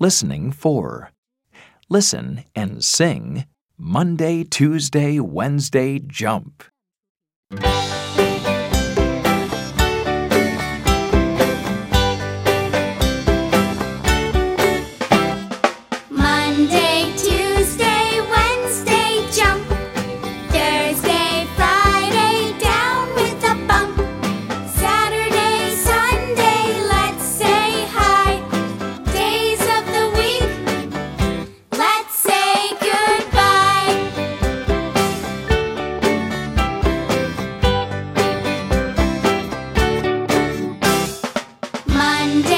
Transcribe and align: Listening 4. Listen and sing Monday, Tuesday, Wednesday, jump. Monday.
Listening 0.00 0.52
4. 0.52 1.10
Listen 1.88 2.44
and 2.54 2.84
sing 2.84 3.46
Monday, 3.76 4.44
Tuesday, 4.44 5.18
Wednesday, 5.18 5.98
jump. 5.98 6.62
Monday. 41.98 42.57